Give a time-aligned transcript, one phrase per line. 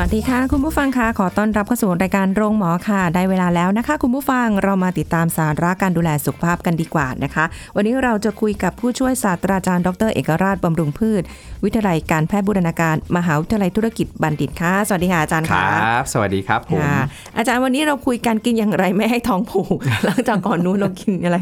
[0.00, 7.44] วัสดีค่ะ คุณผู้ฟังค่ะขอต้อนรับเข้าสู่รายการโรงหมอค่ะ ได้เวลาแล้วนะคะ คุณผู้ฟังเรามาติดตามสาระการดูแลสุขภาพกันดีกว่านะคะ
[7.76, 11.22] วันนี้เราจะคุยกับผู้ช่วยศาสตราจารย์ดร เอกราชบำรุงพืช
[11.64, 16.98] วิทยาลัยการแพทย์บูรณาการ มหาวิทยาลัยธุรกิจบัณฑิตค่ะ สวัสดีค่ะอาจารย์คค่ะรับ สวัสดีครับผมค่ะ
[17.36, 21.38] อาจารย์วันนี้เราคุยกันกินอย่างไรไม่ให้ท้องผูกหลังจากก่อนนู้นเรากินอะไร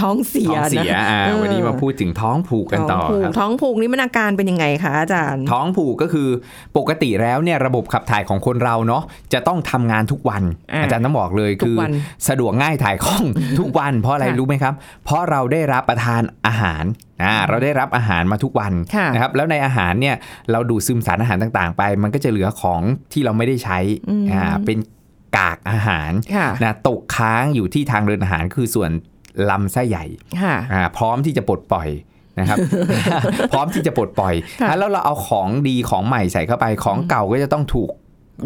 [0.00, 6.28] ท้องเสียท้องเสียนะอ่าเออวันนี้มาพูดถึงท้องผูกกันต่อท้องผูคกรับท้องผูกนี่มันอาการเป็นยังไงคะอาจารย์ ท้องผูกก็คือ
[6.76, 9.02] ปกติแล้วเนี่ยระบบขับถ่ายของคนเราเนาะ
[9.32, 11.92] จะต้องทำงานทุกวันอ่าอาจารย์ต้องบอกเลยทุกคือวัน
[12.28, 13.24] สะดวกง่ายถ่ายคล่อง
[13.60, 14.74] ทุกวันเพราะอะไรค่ะรู้ไหมครับ
[15.04, 16.84] เพราะเราได้รับประทานอาหาร
[17.22, 20.16] อ่าเราได้รับอาหารมาทุกวันค่ะนะครับแล้วในอาหารเนี่ย
[20.52, 23.78] เราดูดซึมสารอาหารต่างๆ ไป มันก็จะเหลือของที่เราไม่ได้ใช้
[24.10, 24.78] อืมอ่าเป็น
[25.36, 28.90] กากอาหารค่ะนะตกค้างอยู่ที่ทางเดินอาหารคือส่วน
[29.50, 30.04] ลำไส้ใหญ่
[30.42, 31.88] ค่ะอ่าพร้อมที่จะปลดปล่อย
[32.40, 32.58] นะครับ
[33.52, 37.90] พร้อมที่จะปลดปล่อยค่ะแล้วเราเอาของดีของใหม่ใส่เข้าไปของเก่าก็จะต้องถูก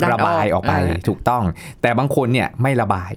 [0.03, 1.43] ดันออกระบายออกไปอ่าถูกต้อง
[1.83, 3.13] แต่บางคนเนี่ยไม่ระบาย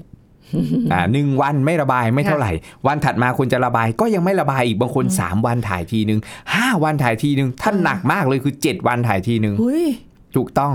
[0.92, 2.52] อ่าหนึ่งวันไม่ระบายไม่เท่าไหร่
[2.88, 6.20] วันถัดมาคุณจะระบายก็ยังไม่ระบายอีกบางคน 3 วันถ่ายทีนึง
[6.52, 9.86] 5วันถ่ายทีนึงท่านหนักมากเลยคือ 7 วันถ่ายทีนึงเฮ้ย
[10.36, 10.74] ถูกต้อง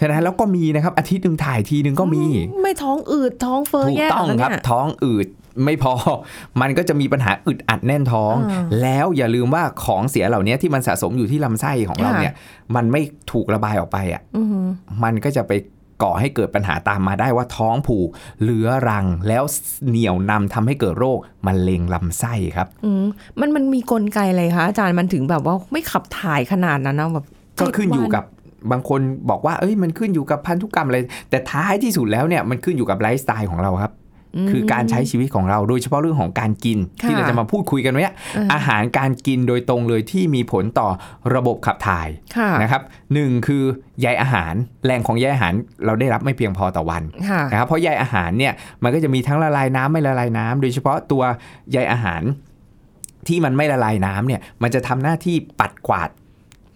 [0.00, 2.24] ฉะนั้นแล้วก็มีนะครับอาทิตย์หนึ่งถ่ายทีนึงก็มี
[2.62, 5.26] ไม่ท้องอืดท้องเฟ้อถูกแย่ต้องแล้วครับเนี่ยท้องอืด
[5.64, 5.92] ไม่พอ
[6.60, 12.34] มันก็จะมีปัญหาอึดอัดแน่นท้องอ่าแล้วอย่าลืมว่าของเสียเหล่านี้ที่มันสะสมอยู่ที่ลำไส้ของเราค่ะเนี่ย
[12.76, 13.00] มันไม่
[13.32, 14.66] ถูกระบายออกไปอะอือหือ
[15.04, 15.52] มันก็จะไป
[16.02, 18.08] ก่อให้เกิดปัญหาตามมาได้ว่าท้องผูก
[18.42, 19.44] เรื้อรังแล้ว
[19.88, 23.04] เหนี่ยวนำทำให้เกิดโรคมะเร็งลำไส้ครับอืม
[23.40, 27.24] มันมันมีกลไกอะไรคะอาจารย์มันถึงแบบว่าไม่ขับถ่ายขนาดนั้นนะแบบ
[27.60, 28.24] ก็ขึ้นอยู่เจ็ดวักับ
[28.70, 30.98] บางคนบอกว่าเอ้ยมันขึ้นอยู่กับพันธุกรรมอะไร
[31.30, 34.07] แต่ท้ายที่สุดแล้วเนี่ยมันขึ้นอยู่กับไลฟ์สไตล์ของเราครับม
[34.50, 40.88] คือการใช้ชีวิตของเราโดยเฉพาะเรื่องของการกินค่ะที่เราจะมาพูดคุยกันวันเนี้ยอ่าอาหารการกินโดยตรงเลยที่มีผลต่อ
[41.34, 42.82] ระบบขับถ่ายค่ะนะครับ
[43.14, 43.62] หนึ่งคือ
[44.00, 44.54] ใยอาหาร
[44.86, 45.52] แรงของใยอาหาร
[45.86, 51.22] เราได้รับไม่เพียงพอต่อวันค่ะนะครับเพราะใยอาหารเนี่ยมันก็จะมีทั้งละลายน้ำไม่ละลายน้ำโดยเฉพาะตัว
[51.72, 52.22] ใยอาหาร
[53.28, 56.08] ที่มันไม่ละลายน้ำเนี่ยมันจะทำหน้าที่ปัดกวาด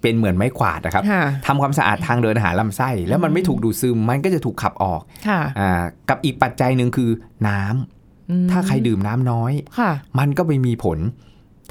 [0.02, 7.10] เป็นเหมือนไม้ขวาดนะครับค่ะทำความสะอาดทางเดินอาหารลำไส้ แล้วมันไม่ถูกดูดซึมมันก็จะถูกขับออกค่ะอ่ากับอีกปัจจัยหนึ่งคือ
[7.48, 10.98] น้ำอืมถ้าใครดื่มน้ำน้อยค่ะมันก็ไปมีผล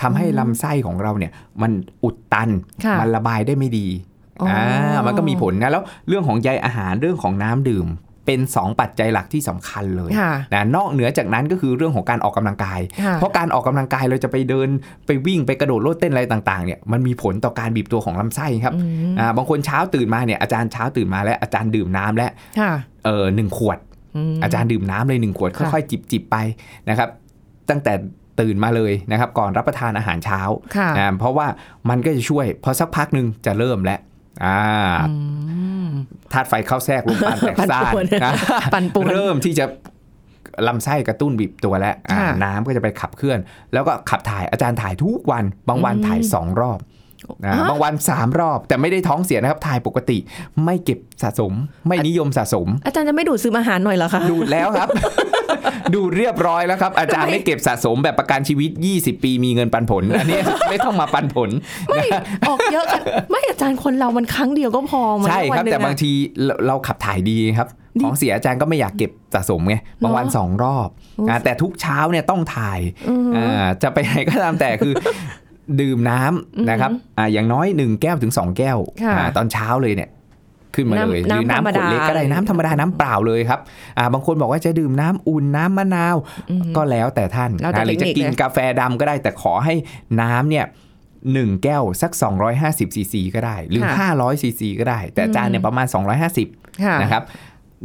[0.02, 1.32] ทำให้ลำไส้ของเราเนี่ย
[1.62, 1.72] มัน
[2.04, 2.50] อุดตัน
[2.86, 3.88] ค่ะมันระบายได้ไม่ดี
[4.42, 4.62] อ๋ออ่
[4.94, 7.88] อ่ามันก็มีผลนะแล้วเรื่องของใยอาหารเรื่องของน้ำดื่ม
[8.32, 14.70] เป็น 2 ปัจจัยหลักที่สำคัญเลยค่ะนะนอกเหนือจากนั้นก็คือเรื่องของการออกกำลังกายค่ะเพราะการออกกำลังกายเราจะไปเดิน
[15.06, 18.82] ไปวิ่งไปกระโดดโลดเต้นอะไรต่างๆเนี่ยมันมีผลต่อการบีบตัวของลำไส้ครับอื
[19.12, 22.72] มอ่าบางคนเช้าตื่นมาเนี่ยอาจารย์เช้าตื่นมาแล้วอาจารย์ดื่มน้ำแล้วค่ะ
[23.06, 23.78] เออหนึ่งขวด
[24.34, 26.38] มอาจารย์ดื่มน้ำเลยหนึ่งขวดค่ะค่อยๆจิบจิบๆไป
[26.90, 27.10] นะครับ
[27.70, 27.94] ตั้งแต่
[28.42, 30.42] ตื่นมาเลยนะครับ ก่อนรับประทานอาหารเช้า
[30.76, 31.48] ค่ะอ่าเพราะว่า
[31.90, 34.00] มันก็จะช่วยพอสักพักหนึ่งจะเริ่มแล้ว
[34.46, 34.62] อ่า
[35.10, 35.16] อื
[35.86, 35.88] ม
[36.34, 38.34] ธาตุไฟเข้าแทรกลงปานแตกปั่นซ่านป่วนนะ
[38.74, 39.66] ปั่นป่วนเริ่มที่จะ
[40.68, 43.40] ลำไส้กระตุ้นบีบตัวแล้วอ่าค่ะน้ำก็จะไปขับเคลื่อน
[43.74, 46.80] แล้วก็ขับถ่ายอาจารย์ถ่ายทุกวัน บางวันอืมถ่ายสองรอบ
[47.44, 50.18] นะฮะบางวันสามรอบ แต่ไม่ได้ท้องเสียนะครับ ถ่ายปกติ
[50.66, 51.54] ไม่เก็บสะสม
[51.88, 54.90] ไม่นิยมสะสม อาจารย์จะไม่ดูดซึมอาหารหน่อยเหรอคะดูดแล้วครับ
[55.94, 60.40] ดูดเรียบร้อยแล้วครับ อาจารย์ทำไมไม่เก็บสะสมแบบประกันชีวิต 20 ปีมีเงินปันผล อันนี้
[60.70, 61.50] ไม่ต้องมาปันผล
[61.88, 62.06] ไม่
[62.48, 66.12] ออกเยอะกันไม่อาจารย์คนเรามันครั้งเดียวก็พอมันใช่ครับวันหนึ่แต่บางอะที
[66.46, 67.68] เราเราขับถ่ายดีครับ
[67.98, 72.80] ดีของเสียอาจารย์ก็ไม่อยากเก็บสะสมไงบางวันสองรอบโอ้อ่าแต่ทุกเช้าเนี่ยต้องถ่าย
[73.10, 74.94] อือหืออ่าจะไปไหนก็ตามแต่คือ
[75.82, 80.10] ดื่มน้ำนะครับอ่าอย่างน้อย 1 แก้วถึง 2 แก้วค่ะอ่าตอนเช้าเลยเนี่ย
[80.76, 83.60] ขึ้นมาเลยน้ำหรือน้ำธรรมน้ำขวดเล็กก็ได้ดาน้ำธรรมดาน้ำเปล่าเลยครับ
[83.98, 86.16] อ่าบางคนบอกว่าจะดื่มน้ำอุ่นน้ำมะนาว
[86.50, 89.74] อืมก็แล้วแต่ท่านแล้วแต่นะหรือจะเทคนิคกินเลยกาแฟดำก็ได้ แต่ขอให้
[90.22, 90.66] น้ำเนี่ย
[91.34, 92.12] หนึ่งแก้วสัก
[92.54, 95.86] 250ซีซีก็ได้ หรือ 500ซีซีก็ได้ แต่อาจารย์เนี่ยประมาณ
[96.34, 97.24] 250ค่ะนะครับ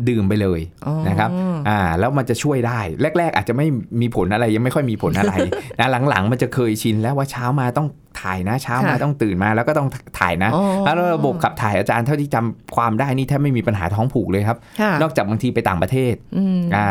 [0.09, 1.31] ดื่มไปเลยอ๋อนะครับ
[1.69, 2.81] อ่าแล้วมันจะช่วยได้
[3.19, 3.67] แรก ๆ อาจจะไม่
[4.01, 5.35] มีผลอะไรยังไม่ค่อยมีผลอะไร
[5.79, 7.89] นะหลังๆ มันจะเคยชินแล้วว่าเช้ามาต้อง
[8.21, 9.89] ถ่ายนะเช้ามาค่ะต้องตื่นมาแล้วก็ต้อง
[10.19, 16.89] ถ่ายนะอ๋อแล้วระบบขับถ่ายอาจารย์เท่าที่จำความได้นี่แทบไม่มีปัญหาท้องผูกเลยครับค่ะนอกจากบางทีไปต่างประเทศอืมอ่า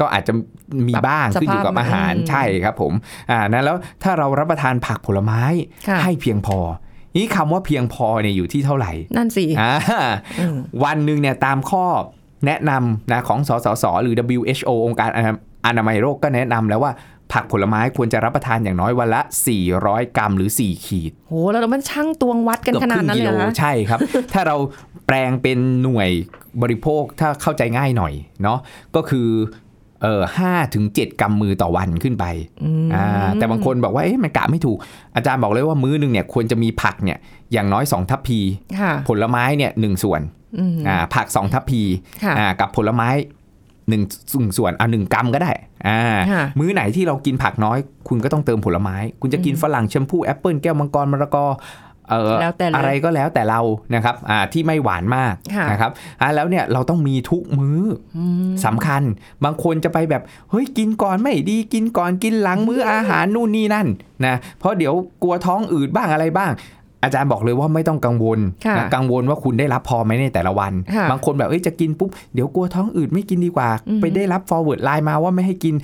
[0.00, 0.32] ก็อาจจะ
[0.88, 2.92] มีปรับบ้างสภาพขึ้นอยู่กับอาหารอืมใช่ครับผม
[3.30, 5.42] อ่านะแล้วถ้าเรารับประทานผักผลไม้
[5.88, 6.58] ค่ะให้เพียงพอ
[7.16, 9.72] นี่คำว่าเพียงพอเนี่ยอยู่ที่เท่าไหร่ นั่นสิอ่า
[10.40, 11.84] อืมวันหนึ่งเนี่ยตามข้อ
[12.46, 15.32] แนะนำนะของสสสหรือ WHO องค์การอนา
[15.66, 16.92] อนามัยโรคก็แนะนำแล้วว่า
[17.32, 19.20] ผักผลไม้ควรจะรับประทานอย่างน้อยวันละ
[19.68, 24.00] 400 กรัมหรือ 4 ขีดโหแล้วมันช่างตวงวัดกันขนาดนั้นเลยเหรอคะใช่ครับ
[24.34, 24.56] ถ้าเรา
[25.06, 26.10] แปลงเป็นหน่วย
[26.62, 28.12] บริโภคถ้าเข้าใจง่ายหน่อย
[28.42, 28.58] เนาะ
[28.96, 29.28] ก็คือ
[30.02, 32.24] เออห้าถึงเจ็ดกำมือต่อวันขึ้นไป
[32.84, 34.78] มอ่าแต่บางคนบอกว่าเอ๊ะมันกะไม่ถูก
[35.16, 37.18] อาจารย์บอกเลยว่ามื้อหนึงเนี่ยควรจะมีผักเนี่ย
[37.52, 38.38] อย่างน้อย2ทัพพี
[38.80, 40.20] ค่ะผลไม้เนี่ยหนึ่งส่วน
[40.58, 41.82] อืมอ่าผัก2ทัพพี
[42.24, 43.08] ค่ะอ่ากับผลไม้
[43.88, 44.02] หนึ่ง
[44.56, 45.52] ส่วนอ่าหนึ่งกรัมก็ได้
[45.88, 46.00] อ่า
[46.32, 47.78] ค่ะมื้อไหนที่เรากินผักน้อย
[48.08, 51.46] คุณก็ต้องเติมผลไม้ คุณจะกินฝรั่งแชมพูแอปเปิลแก้วมังกรมะละกอ
[52.08, 53.60] เอ่อแล้วแต่เลยอะไรก็แล้วแต่เรา
[53.94, 55.90] นะครับอ่าที่ไม่หวานมากค่ะนะครับ
[56.20, 57.80] อ่าแล้วเนี่ยเราต้องมีทุกมื้อ
[58.16, 58.18] อ
[58.50, 59.02] มสำคัญ
[59.44, 63.86] บางคนจะไปแบบเฮ้ยกินก่อนไม่ดีกินก่อนกินหลังมื้ออาหารนู่นนี่นั่น
[64.26, 66.50] นะเพราะเดี๋ยวกลัวท้องอืดบ้างอะไรบ้าง
[67.02, 75.74] อาจารย์บอกเลยว่าไม่ต้องกังวลค่ะนะกังวลว่าคุณได้รับพอไหมในแต่ละวันค่ะบางคนแบบเอ้ยจะกินปุ๊บเดี๋ยวกลัวท้องอืดไม่กินดีกว่าอืมไปได้รับ forward ไลน์มาว่าไม่ให้กิน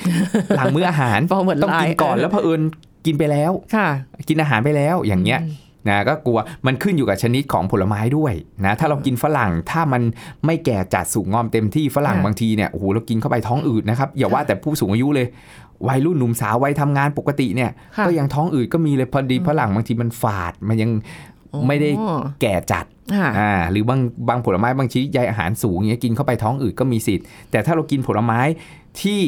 [0.56, 2.60] หลังมื้ออาหาร forward ต้องกิน line ก่อนเออแล้วเผอิญ
[3.06, 3.88] กินไปแล้วค่ะ
[4.28, 8.32] กินอาหารไปแล้วอย่างเงี้ยอืมนะก็กลัวมันขึ้นอยู่กับชนิดของผลไม้ด้วย
[8.64, 10.02] นะถ้าเรากินฝรั่งถ้ามัน
[10.46, 15.26] ไม่แก่จัดสุกงอมเต็มที่ฝรั่งค่ะบางทีเนี่ยโอ้โหเรากินเข้าไปท้องอืดนะครับอย่าว่าแต่ผู้สูงอายุเลย
[15.88, 20.90] วัยรุ่นหนุ่มสาววัยทำงานปกติเนี่ยค่ะก็ยังท้องอืดก็มีเลยพอดีฝรั่งบางทีมันฝาดมันยัง
[21.66, 22.84] ไม่ได้อ๋อแก่จัด
[23.16, 28.40] ค่ะอ่าหรือบางบางผลไม้บางชนิดใยอาหารสูงอย่างเงี้ยกินเข้าไปท้องอืดก็มีสิทธิ์ แต่ถ้าเรากินผลไม้
[29.00, 29.20] ที่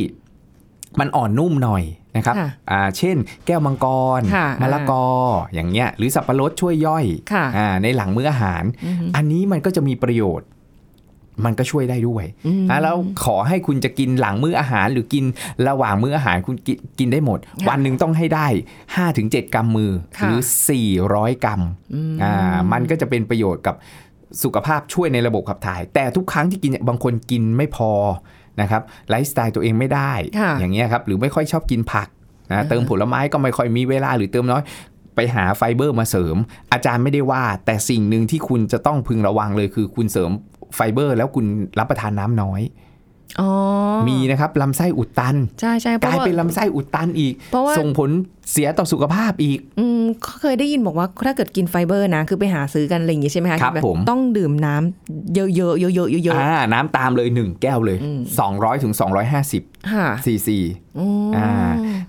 [1.01, 1.85] มันอ่อนนุ่มหน่อย
[2.17, 3.17] นะครับค่ะอ่าเช่น
[3.47, 3.87] แก้วมังก
[4.19, 5.07] รค่ะมะละกอ
[5.55, 10.49] อย่างเงี้ยหรือสับปะรดช่วยย่อยค่ะอ่าในหลังมื้ออาหารอืมอันนี้มันก็จะมีประโยชน์
[11.47, 15.25] มันก็ช่วยได้ด้วยอืมอะแล้วขอให้คุณจะกินหลังมื้ออาหาร หรือกิน
[15.69, 18.47] ระหว่างมื้ออาหารคุณกินกินได้หมดค่ะวันหนึ่งต้องให้ได้
[19.01, 20.41] 5-7 กรัมมือค่ะหรือ
[20.91, 21.61] 400 กรัม
[21.95, 23.75] อืมอ่ามันก็จะเป็นประโยชน์กับ
[24.43, 27.93] สุขภาพช่วยในระบบขับถ่าย แต่ทุกครั้งที่กินเนี่ยบางคนกินไม่พอ
[28.61, 32.09] นะครับไลฟ์สไตล์ตัวเองไม่ได้ค่ะอย่างเงี้ยครับหรือไม่ค่อยชอบกินผัก
[32.53, 34.63] นะเติมผลไม้ก็ไม่ค่อยมีเวลาหรือเติมน้อย
[35.17, 36.37] ไปหาไฟเบอร์มาเสริม
[36.73, 40.31] อาจารย์ไม่ได้ว่า แต่สิ่งหนึ่งที่คุณจะต้องพึงระวังเลยคือคุณเสริม
[40.75, 41.47] ไฟเบอร์ แล้วคุณ
[41.79, 42.63] รับประทานน้ำน้อย
[43.41, 43.51] อ๋อ
[44.09, 48.11] มีนะครับลำไส้อุดตันใช่ใช่เพกราะลายว่าเป็นลำไส้อุดตันอีกเพราะว่าส่งผล
[48.51, 50.03] เสียต่อสุขภาพอีก อืม
[50.41, 58.21] เคยได้ยินบอกว่าถ้าเกิดกินไฟเบอร์นะ คือไปหาซื้อกันอะไรอย่างงี้ใช่ไหมคะครับแบบผมต้องดื่มน้ำเยอะๆเยอะๆเยอะๆเยอะอ่าน้ำตามเลย 1 แก้วเลยอืม
[58.51, 58.95] 200ถึง
[59.37, 60.59] 250ๆค่ะซีซี
[60.99, 61.51] อ๋อออ่า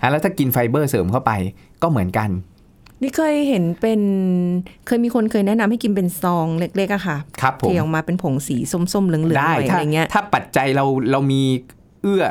[0.00, 1.32] อ่าแล้วถ้ากินไฟเบอร์เสริมเข้าไป
[1.82, 2.30] ก็เหมือนกัน
[3.02, 4.00] นี่เคยเห็นเป็น
[4.86, 11.42] เคยมีคนเคยแนะนำให้กินเป็นซองเล็กๆอะค่ะครับผมเทออกมาเป็นผงสีส้มๆเหลืองๆหได้น่อยถ้าอะไรเงี้ยถ้าปัจจัยเราเรามี
[12.02, 12.24] เอื้อ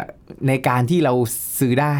[0.47, 1.13] ในการที่เรา
[1.59, 1.95] ซื้อได้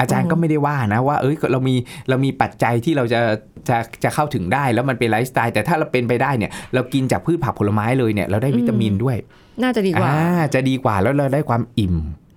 [0.00, 1.74] อาจารย์อืมก็ไม่ได้ว่านะว่า เอ้ยเรามี
[2.08, 3.20] เรามีปัจจัยที่เราจะ
[3.68, 9.16] จะจะเข้าถึงได้แล้วมันเป็นไลฟ์สไตล์แต่ถ้าเราเป็นไปได้เนี่ย เรากินจากพืชผักผลไม้เลยเนี่ย เราได้วิตามินด้วย
[9.62, 11.94] น่าจะดีกว่าอ่าจะดีกว่าแล้วเราได้ความอิ่ม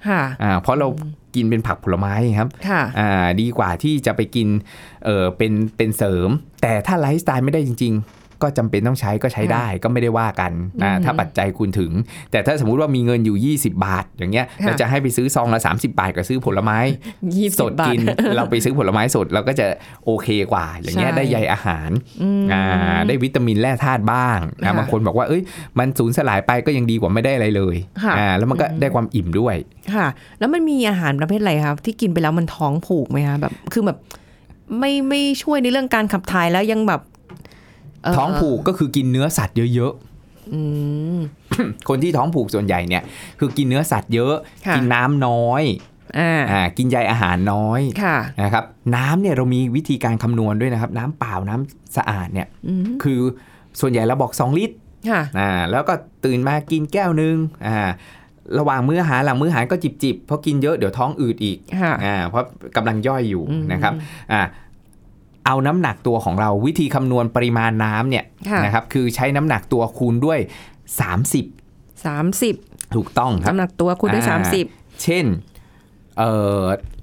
[0.08, 0.88] ค่ะอ่าเพราะเรา
[1.38, 4.48] กินเป็นผักผลไม้ครับค่ะอ่าดีกว่าที่จะไปกิน
[5.06, 6.30] เออเป็นเป็นเสริม
[6.62, 10.52] แต่ถ้าไลฟ์สไตล์ไม่ได้จริงๆ ก็จำเป็นต้องใช้ก็ใช้ได้ก็ไม่ได้ว่ากัน
[10.84, 11.92] นะอืมถ้าปัจจัยคุณถึง
[12.32, 16.80] แต่ถ้าสมมุติว่ามีเงินอยู่ 20 บาท อย่างเงี้ยค่ะเราจะให้ไปซื้อซองละ30 บาทกับซื้อผลไม้
[17.36, 18.00] ยี่สสิบดบาทกิน
[18.36, 19.66] เราไปซื้อผลไม้สดเราก็จะ
[20.06, 21.90] โอเคกว่า อย่างเงี้ยใช่ได้ใยอาหาร
[22.22, 22.64] อืมอ่า
[23.08, 25.42] ได้วิตามินแร่ธาตุบ้างนะค่ะบางคนบอกว่าเอ้ย
[25.80, 29.56] มันสูญสลายไปก็ยังดีกว่าไม่ได้อะไรเลยค่ะอ่าแล้วมันก็ได้ความอิ่มด้วย
[29.96, 30.08] ค่ะ
[30.40, 33.98] แล้วมันมีอาหารประเภทอะไรคะที่กินไปแล้วมันท้องผูกไหมคะแบบคือแบบ
[34.80, 39.94] ไม่ไม่ช่วยในเรื่องการขับถ่ายแล้วยังแบบเท้องผูกก็คือกินเนื้อสัตว์เยอะ
[40.54, 40.62] อื
[41.18, 43.04] มๆคนที่ท้องผูกส่วนใหญ่เนี่ย
[43.40, 44.36] คือกินเนื้อสัตว์เยอะ
[44.68, 45.64] ค่ะกินน้ำน้อย
[46.20, 48.64] อ่าอ่ากินใยอาหารน้อยค่ะนะครับ
[48.96, 53.20] น้ำเนี่ยเรามีวิธีการคำนวณด้วยนะครับ น้ำเปล่าน้ำสะอาดเนี่ยอืมคือ
[53.80, 54.76] ส่วนใหญ่เราบอก 2 ลิตร
[55.10, 55.94] ค่ะอ่าแล้วก็
[56.26, 57.36] ตื่นมากินแก้วหนึง
[57.68, 57.78] อ่า
[58.60, 62.44] ระหว่างมื้ออาหารหลังมื้ออาหารก็จิบจิบๆเพราะกินเยอะเดี๋ยวท้องอืดอีกค่ะอ่าเพราะ
[62.76, 63.94] กำลังย่อยอยู่อืมนะครับ
[64.32, 64.42] อ่า
[65.48, 70.40] เอาน้ำหนักตัวของเราวิธีคำนวณปริมาณน้ำเนี่ยค่ะนะครับคือใช้น้ำหนักตัวคูณด้วย
[70.98, 72.56] 30สามสิบ
[72.96, 74.66] ถูกต้องครับน้ำหนักตัวคุณได้อ่าสามสิบ
[75.04, 75.26] เช่น
[76.18, 76.24] เอ
[76.60, 76.62] อ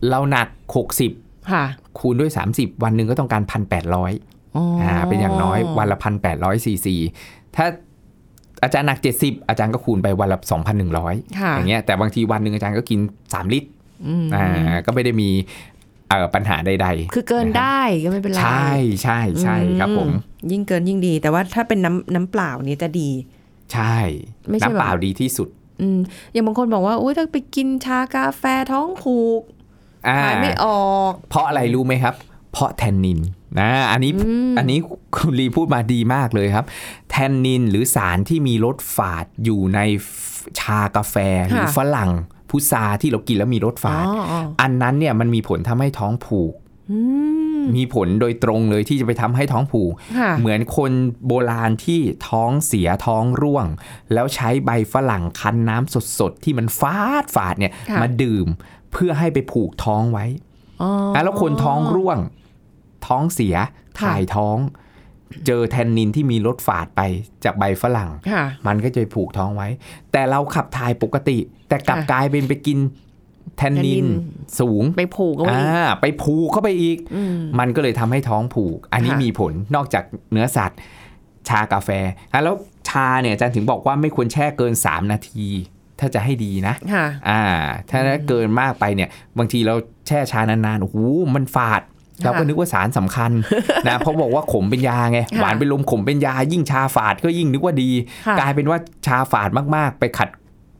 [0.09, 0.49] เราหนัก
[0.99, 1.65] 60ค่ะ
[1.99, 5.99] คูณด้วย 30 วันหนึ่งก็ต้องการ 1,800อ๋อออ่าเป็นอย่างน้อยวันละ
[6.31, 6.97] 1,800ซีซี
[7.57, 7.67] ถ้า
[8.63, 10.39] อาจารย์หนัก 70 อาจารย์ก็คูณไปวันละ
[10.89, 13.69] 2,100ค่ะอย่างเงี้ยแต่บางทีวันหนึ่งอาจารย์ก็กิน 3 ลิตร
[14.07, 14.47] อืมอ่า
[14.87, 15.31] ก็ไม่ได้มี
[15.74, 15.74] เอ่อ
[16.35, 18.71] ปัญหาใดๆ คือเกินได้ก็ไม่เป็นไร ใช่
[19.03, 23.11] ใช่ใช่ครับผมอืยิ่งเกินยิ่งดี แต่ว่าถ้าเป็นน้ำน้ำเปล่านี่จะดี
[23.73, 23.97] ใช่
[24.49, 25.49] ไม่ใช่น้ำเปล่าแบบดีที่สุด
[25.81, 25.99] อืม
[26.33, 28.43] อย่างบางคนบอกว่าอุ้ยถ้าไปกินชากาแฟ
[28.73, 29.43] ท้องผูก
[30.09, 32.15] อ่าถ่ายไม่ออก เพราะอะไรรู้ไหมครับ
[32.53, 33.21] เพราะแทนนิน
[33.59, 34.79] นะอันนี้อืมอันนี้
[35.17, 36.67] คุณลีพูดมาดีมากเลยครับ
[37.11, 39.81] แทนนินหรือสารที่มีรสฝาดอยู่ใน
[40.61, 41.17] ชากาแฟ
[41.49, 42.11] หรือฝรั่ง
[42.55, 46.55] พุทราที่เรากินแล้วมีรสอ๋อฝาดอ๋ออันนั้นเนี่ยมันมีผลทำให้ท้องผูก
[46.91, 46.99] อื
[47.61, 50.93] มมีผลโดยตรงเลยที่จะไปทำให้ท้องผูกค่ะเหมือนคน
[51.27, 53.67] โบราณที่ท้องเสียท้องร่วง
[54.13, 58.47] แล้วใช้ใบฝรั่งคั้นน้ำสดๆ ที่มันฟาดฝาดเนี่ยค่ะมาดื่ม
[58.93, 60.27] เพื่อให้ไปผูกท้องไว้
[60.83, 62.19] อ๋ออะแล้วคนท้องร่วง
[63.07, 63.57] ท้องเสีย
[63.99, 64.59] ค่ะถ่ายท้อง
[65.47, 67.01] เจอแทนนินที่มีรสฝาดไป
[67.45, 69.69] จากใบฝรั่งค่ะมันก็จะไปผูกท้องไว้
[70.13, 71.39] แต่เราขับถ่ายปกติ
[71.75, 72.79] แต่กลับค่ะกลายเป็นไปกิน
[73.57, 74.09] แทนนิแทนนินน
[74.61, 80.79] สูงไปผูกเอาไว้อ่าไปผูกเข้าไปอีกอืมมันก็เลยทำให้ท้องผูก อันนี้ค่ะมีผลนอกจากเนื้อสัตว์
[81.49, 81.91] ชากาแฟ
[82.33, 82.55] อะแล้ว
[82.89, 85.47] ชาเนี่ยอาจารย์ถึงบอกว่าไม่ควรแช่เกิน 3 นาที
[86.01, 87.43] ถ้าจะให้ดีนะค่ะอ่า
[87.91, 89.75] ถ้าเกินมากไปเนี่ย บางทีเรา
[90.07, 90.97] แช่ชานานๆโอ้โห
[91.35, 91.83] มันฝาด
[92.23, 93.33] เราก็นึกว่าสารสำคัญ
[93.89, 97.91] นะเพราะบอกว่าขมเป็นยาไงค่ะหวานเป็นลมขมเป็นยา ยิ่งชาฝาดก็ยิ่งนึกว่าดี
[98.27, 100.29] ค่ะกลายเป็นว่าชาฝาดมากๆ ไปขัด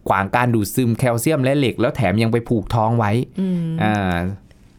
[0.09, 4.17] ขวางการดูดซึมแคลเซียมและเหล็ก แล้วแถมยังไปผูกท้องไว้อืมอ่า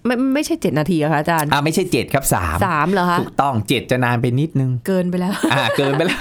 [0.05, 6.19] ไม่ไม่ใช่เจ็ดนาทีเหรอคะอาจารย์อ่าไม่ใช่เจ็ดครับสามสามเหรอคะถูกต้องเจ็ดจะนานไปนิดนึง เกินไปแล้ว อ่าเกินไปแล้ว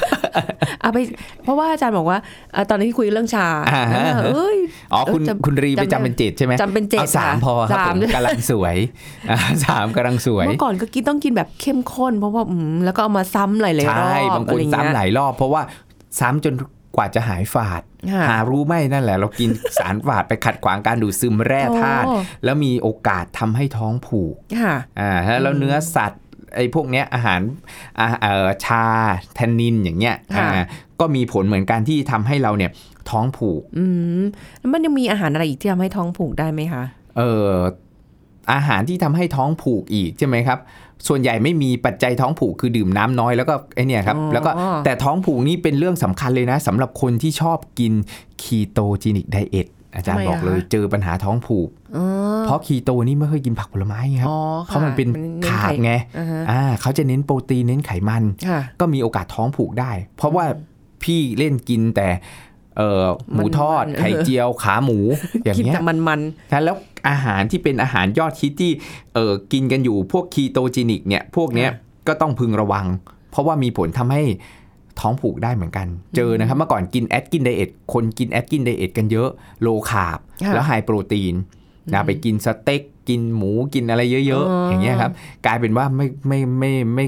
[0.80, 0.98] เอาไป
[1.44, 2.18] เพราะว่าอาจารย์บอกว่า
[2.54, 4.58] อะตอนนี้คุยเรื่องชาอ่าฮะเอ้ย
[4.92, 8.76] อ๋อคุณเออจำคุณรีไปจำจำเป็นเจ็ดใช่ไหมจำเป็นเจ็ดอาสามค่ะพอครับสามผมกำลังสวย
[9.30, 15.62] อ่าสามกำลังสวย เมื่อก่อนก็กินต้องกินแบบเข้มข้น เพราะว่าอืมแล้วก็เอามาซ้ำหลายๆรอบใช่บางคนอะไรเงี้ยซ้ำหลายรอบเพราะว่า
[16.20, 16.54] ซ้ำจน
[16.96, 17.82] กว่าจะหายฝาด
[18.12, 25.10] ค่ะหารู้ไหมนั่นแหละ เรากินสารฝาดไปขัดขวางการดูดซึมแร่ธาตุโอ้แล้วมีโอกาสทำให้ท้องผูกค่ะอ่า
[25.42, 26.22] แล้วเนื้อสัตว์
[26.54, 27.40] ไอ้พวกเนี้ยอาหาร
[27.98, 28.84] อ่าเอ่อชา
[29.34, 30.62] แทนนินอย่างเงี้ยค่ะอ่า
[31.00, 32.70] ก็มีผลเหมือนกันที่ทำให้เราเนี่ย
[33.10, 33.84] ท้องผูก อื
[34.20, 34.22] ม
[34.58, 36.84] แล้วมันยังมีอาหารอะไรอีกที่ทำให้ท้องผูกได้ไหมคะ
[37.16, 37.54] เอ่อ
[38.52, 40.58] อาหารที่ทำให้ท้องผูกอีกใช่ไหมครับ
[41.08, 44.50] ส่วนใหญ่ไม่มีปัจจัยท้องผูกคือดื่มน้ำน้อยแล้วก็ไอเนี่ยครับอ๋อแล้วก็
[44.84, 47.92] แต่ท้องผูกนี่เป็นเรื่องสำคัญเลยนะสำหรับคนที่ชอบกิน
[48.42, 52.06] ketogenic diet อาจารย์ทำไมบอกอะเลยเจอปัญหาท้องผูกอ๋อ
[52.42, 55.08] เพราะคีโตนี่ไม่ค่อยกินผักผลไม้ไงครับอ๋อเพราะมันเป็น
[55.46, 60.44] ค่ขาดเน้นไงอ่าฮะอ่าเขาจะเน้นโปรตีนเน้นไขมันค่ะก็มีโอกาสท้องผูกได้ เพราะว่า
[61.02, 62.08] พี่เล่นกินแต่
[62.76, 64.98] เอ่อหมูทอดมันๆไข่เจียวขาหมู
[65.44, 66.20] อย่างกินเงี้ยแต่มันมัน
[66.52, 66.76] นะแล้ว
[67.08, 68.72] อาหารที่เป็นอาหารยอดฮิตที่
[69.14, 71.70] เออกินกันอยู่พวก ketogenic เนี่ยพวกเนี้ย
[72.08, 72.86] ก็ต้องพึงระวัง
[73.30, 74.22] เพราะว่ามีผลทำให้
[75.00, 79.28] ท้องผูกได้เหมือนกัน เจอนะครับเมื่อก่อนกิน Atkins diet คนกิน Atkins diet กันเยอะ
[79.62, 81.34] low carb ค่ะแล้ว high protein
[81.92, 85.12] นะไปกินสเต็กกินหมูกินอะไรเยอะอ๋อๆออย่างเงี้ยครับ
[85.46, 87.06] กลายเป็นว่าไม่ไม่ไม่ไม่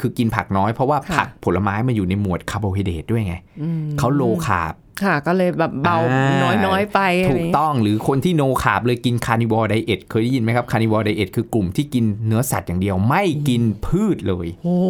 [0.00, 14.86] คือกินผักน้อยเพราะว่าค่ะผักผลไม้มันอยู่ในหมวดคาร์โบไฮเดรตด้วยไงอืมเขา low carb ค่ะก็เลยแบบเบาอ่าน้อยน้อยๆไปะไรถูกต้องหรือคนที่ no carb เลยกิน carnivore diet เคยได้ยินไหมครับ carnivore diet คือกลุ่มที่กินเนื้อสัตว์อย่างเดียวไม่กินพืชเลย โอ้โห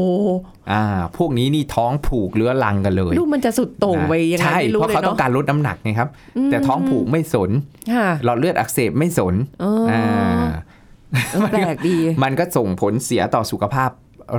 [0.73, 0.85] อ่า
[1.17, 6.09] พวกนี้นี่ท้องผูกเรื้อรังกันเลย ลูกมันจะสุดโต่งไปยังไงใช่ไม่รู้เพราะเลยเขาต้อเนาะงการลดน้ำหนักไงครับ
[6.51, 7.51] แต่ท้องผูกไม่สน
[7.95, 10.05] ค่ะหลอดเลือดอักเสบไม่สนเอออ่า
[11.33, 13.91] เออแปลกดีมันก็ส่งผลเสียต่อสุขภาพ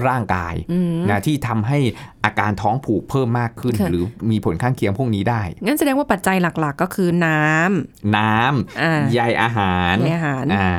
[0.08, 1.80] ร่างกายอืมนะที่ทำให้
[2.26, 8.34] อาการท้องผูกเพิ่มมากขึ้นค่ะหรือมีผลข้างเคียงพวกนี้ได้ งั้นแสดงว่าปัจจัยหลักๆ ก็คือน้ำน้
[8.82, 10.72] อ่าำใยอาหารใยอาหารอ่า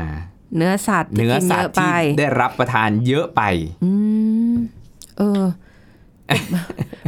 [0.56, 3.42] เนื้อสัตว์ที่เนื้อกินสัเยตอะว์ไปที่ได้รับประทานเยอะไป
[3.84, 3.92] อื
[4.52, 4.54] ม
[5.18, 5.42] เออ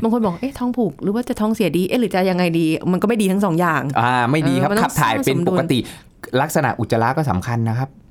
[0.03, 5.79] บางคนบอก เอ๊ะ ท้องผูก หรือว่าจะท้องเสียดี เอ๊ะ หรือจะยังไงดี มันก็ไม่ดีทั้งสองอย่าง อ่า ไม่ดีครับเออมันต้องขับถ่ายเป็นสร้างสมดุปลกติ
[6.41, 8.08] ลักษณะอุจจาระก็สำคัญนะครับแหม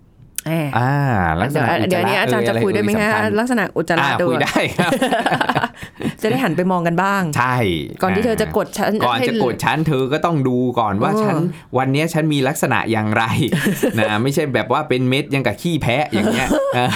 [0.77, 0.93] อ่า
[1.41, 4.91] ลักษเดี๋ยวณะอุจเดี๋จายวอันระนี้อาจารย์จะเคุยด้วยไหมเอ่ฮะสำคัญลักษณะอุจจาระอ่าด้คุวยยได้ครับ
[6.21, 7.57] จะได้หันไปมองกันบ้าง ใช่
[8.01, 11.35] ก่อนที่เธอจะกดฉันก่อนให้จะกดชั้นเธอก็ต้องดูก่อนว่าเออฉัน
[11.77, 13.23] วันนี้ฉันมีลักษณะอย่างไร
[13.99, 16.89] นะไม่ใช่แบบว่าเป็นเม็ดยังกับขี้แพะอย่างเงี้ยเออ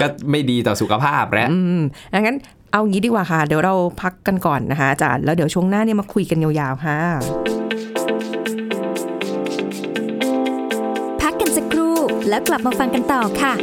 [0.00, 1.80] ก็ไม่ดีต่อสุขภาพแล้วอืม
[2.26, 2.36] งั้น
[2.72, 6.98] เอางี้ดีกว่าค่ะ เดี๋ยวเราพักกันก่อนนะคะอาจารย์ แล้วเดี๋ยวช่วงหน้าเนี่ยมาคุยกันยาวๆค่ะ
[12.28, 13.54] แล้วกลับมาฟังกันต่อค่ะ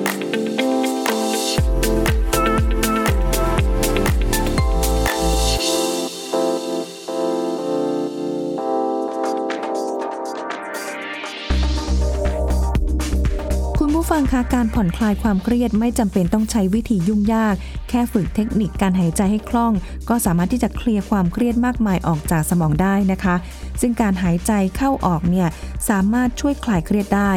[13.79, 17.55] คุณผู้ฟังคะการผ่อนคลายความเครียดไม่จำเป็นต้องใช้วิธียุ่งยาก
[17.89, 19.73] แค่ฝึกเทคนิคการหายใจให้คล่อง
[20.09, 23.35] ก็สามารถที่จะเคลียร์ความเครียดมากมายออกจากสมองได้นะคะ
[23.81, 25.47] ซึ่งการหายใจเข้าออกเนี่ย
[25.89, 27.33] สามารถช่วยคลายเครียดได้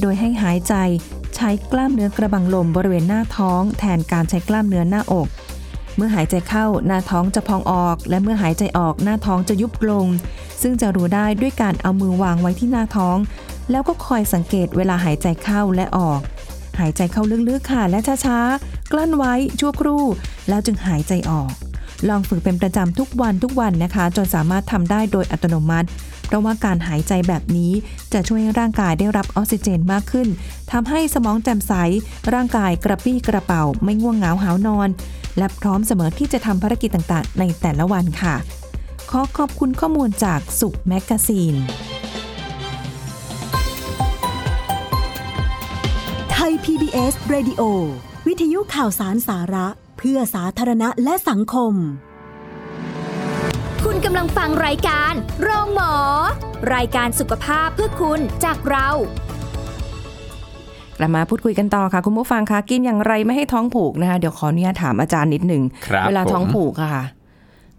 [0.00, 0.74] โดยให้หายใจ
[1.36, 5.28] ใช้กล้ามเนื้อกระบังลมบริเวณหน้าท้อง แทนการใช้กล้ามเนื้อหน้าอก
[5.96, 10.06] เมื่อหายใจเข้าหน้าท้องจะพองออก และเมื่อหายใจออกหน้าท้องจะยุบลง
[10.62, 13.16] ซึ่งจะรู้ได้ด้วยการเอามือวางไว้ที่หน้าท้อง
[13.70, 16.20] แล้วก็คอยสังเกตเวลาหายใจเข้าและออก
[16.80, 20.04] หายใจเข้าลึกๆค่ะและช้าๆกลั้นไว้ชั่วครู่
[20.48, 21.50] แล้วจึงหายใจออก
[22.08, 25.88] ลองฝึกเป็นประจำทุกวันทุกวันนะคะ จนสามารถทำได้โดยอัตโนมัติ
[26.26, 27.72] เพราะว่าการหายใจแบบนี้
[28.12, 30.28] จะช่วยให้ร่างกายได้รับออกซิเจนมากขึ้น
[30.72, 31.72] ทำให้สมองแจ่มใส
[32.34, 34.88] ร่างกายกระปรี้กระเป๋า ไม่ง่วงเหงาหาวนอน
[35.38, 38.34] และพร้อมเสมอที่จะทำภารกิจต่างๆ ในแต่ละวันค่ะ
[39.10, 41.54] ขอขอบคุณข้อมูลจากสุขแมกกาซีน
[46.32, 47.62] ไทย PBS Radio
[48.26, 49.66] วิทยุข่าวสารสาระ
[50.04, 51.72] พื่อสาธารณะและสังคม
[53.84, 55.94] คุณกำลังฟังรายการ โรงหมอ
[56.74, 58.88] รายการสุขภาพเพื่อคุณจากเรา
[60.98, 67.04] กลับมาพูดคุยกันต่อค่ะ คุณผู้ฟังคะกินอย่างไรไม่ให้ท้องผูกนะคะเดี๋ยวขออนุญาตถามอาจารย์นิดหนึ่งครับเวลาท้องผมผูกอะค่ะ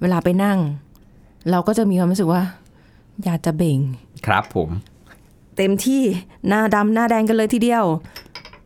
[0.01, 0.57] เวลาไปนั่ง
[1.51, 2.41] เราก็จะมีความรู้สึกว่า
[3.23, 3.79] อยากจะเบ่ง
[4.25, 4.69] ครับผม
[5.57, 6.03] เต็มที่
[6.47, 7.85] หน้าดำหน้าแดงกันเลยทีเดียว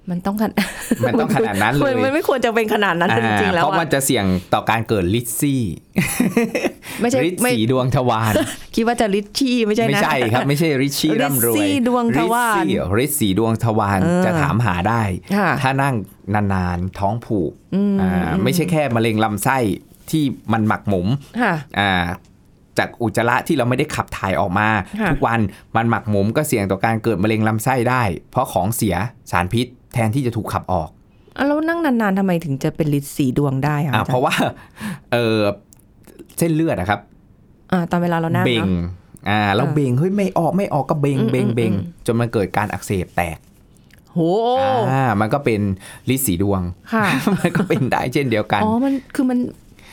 [0.09, 0.65] มันต้องขนาด
[1.05, 5.61] มันต้องขนาดนั้นเลยมันไม่ควรจะเป็นขนาดนั้นจริงๆแล้วเพราะอะมันจะเสี่ยงต่อการเกิดลิซซี่
[7.01, 8.33] ไม่ใช่ริดไม่สีดวงทวาร
[8.75, 15.01] คิดว่าจะลิชชี่ไม่ใช่ไม่นะใช่ครับไม่ใช่ริชชี่ร่ำรวยริชซี่ดวงทวารริชซี่ริชสีดวงทวารเออจะถามหาได้
[15.35, 15.95] ค่ะถ้านั่ง
[16.33, 17.51] นานๆท้องผูก
[18.01, 19.57] อ่าไม่ใช่แค่มะเร็งลำไส้
[20.11, 20.23] ที่
[20.53, 21.07] มันหมักหมม
[21.41, 21.91] ค่ะอ่า
[22.77, 24.67] จากอุจจาระที่เราไม่ได้ขับถ่ายออกมา
[24.99, 25.39] ค่ะทุกวัน
[25.75, 28.95] มันหมักหมมก็เสี่ยงต่อการเกิดมะเร็งลำไส้ได้ เพราะของเสีย
[29.31, 30.89] สารพิษ แทนที่จะถูกขับออก
[31.37, 34.33] อะแล้วนั่งนานๆทำไมถึงจะเป็นลิชสีดวงได้อะอ่าอจย์เพราะว่า
[35.13, 35.39] เออ
[36.37, 36.99] เส้นเลือดนะครับ
[37.71, 38.83] อ่าตอนเวลาเรานั่งเบ่งเนาะ
[39.29, 43.37] อ่าเราอ่าเบ่งเฮ้ยไม่ออกไม่ออกก็เบ่งอืมเบ่งอืมเบ่งอืมจนมันเกิดการอักเสบแตก
[44.13, 44.19] โห
[44.91, 45.61] อ่ามันก็เป็น
[46.09, 46.61] ลิสีดวง
[46.93, 47.05] ค่ะ
[47.39, 49.39] มันก็เป็นได้เช่นเดียวกันอ๋อมันคือมัน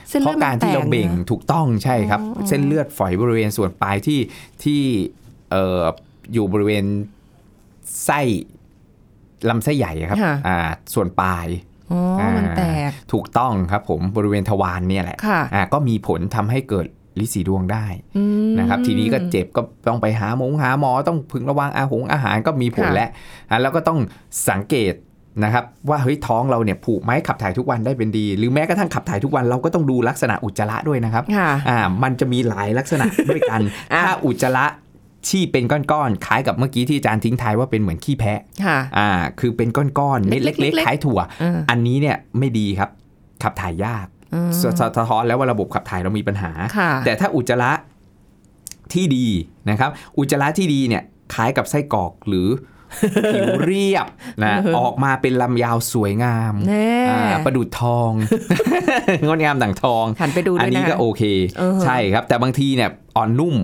[0.08, 4.20] เส้นเพเลือราะดการมันแตที่เรากเบ่งนี่ยถูกต้องใช่ครับอ๋อเส้นเลือดฝอยบริเวณส่วนปลายที่
[4.64, 4.80] ที่
[5.50, 5.82] เอ่อ
[6.32, 6.84] อยู่บริเวณ
[8.04, 8.20] ไส้
[9.49, 10.59] ลำไส้ใหญ่ครับค่ะอ่า
[10.95, 11.47] ส่วนปลาย
[11.93, 16.87] อ๋อมันแตกถูกต้องครับผมบริเวณทวารเนี่ยแหละค่ะอ่าก็มีผลทำให้เกิด
[17.21, 23.09] ลิสีดวงได้อืมนะครับ ทีนี้ก็เจ็บก็ต้องไปหาหมงหาหมอต้องพึงระวังอาหงอาหารก็มีผลค่ะแล้ว
[23.51, 23.99] อะแล้วก็ต้อง
[24.49, 24.94] สังเกต
[25.44, 33.61] นะครับ ว่าเฮ้ยท้องเราเนี่ยผูกไหมขับถ่ายทุกวันได้เป็นดี หรือแม้กระทั่งขับถ่ายทุกวันเราก็ต้องดูลักษณะอุจจาระด้วยนะครับค่ะอ่ามันจะมีหลายลักษณะด้วยกัน
[33.92, 34.64] อะถ้าอุจจาระ
[35.28, 39.10] ที่เป็นก้อนๆคล้ายกับเมื่อกี้ที่อาจารย์ทิ้งท้ายว่าเป็นเหมือนขี้แพะค่ะอ่า
[39.40, 42.90] คือเป็นก้อนๆเม็ดเล็กๆเล็กเล็กๆๆคล้ายถั่วอ่าอันนี้เนี่ยไม่ดีครับ
[43.42, 47.72] ขับถ่ายยากอืมสะสะท้อนแล้วว่าระบบขับถ่ายเรามีปัญหาค่ะแต่ถ้าอุจจาระ
[48.92, 49.26] ที่ดี
[49.70, 51.02] นะครับ อุจจาระที่ดีเนี่ย
[51.34, 52.48] คล้ายกับไส้กรอกหรือ
[53.32, 54.06] ผิวเรียบ
[54.44, 58.10] นะออกมาเป็นลำยาวสวยงามแน่อ่าประดุดทอง
[59.26, 61.22] งดงามดั่งทองหันไปดูอัด้วยนี้นะก็โอเค
[61.58, 63.54] เออใช่ครับ แต่บางทีเนี่ยอ่อนนุ่ม